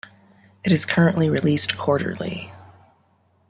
It 0.63 0.71
is 0.71 0.83
currently 0.83 1.29
released 1.29 1.77
quarterly. 1.77 2.51